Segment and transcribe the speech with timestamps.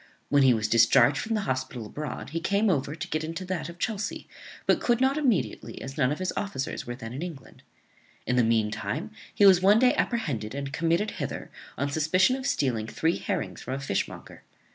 [0.29, 3.69] When he was discharged from the hospital abroad he came over to get into that
[3.69, 4.27] of Chelsea,
[4.65, 7.61] but could not immediately, as none of his officers were then in England.
[8.25, 12.47] In the mean time, he was one day apprehended and committed hither on suspicion of
[12.47, 14.41] stealing three herrings from a fishmonger.